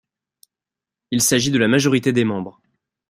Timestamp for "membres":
2.25-2.59